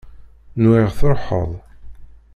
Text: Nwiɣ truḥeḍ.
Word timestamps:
Nwiɣ 0.61 0.87
truḥeḍ. 0.99 1.51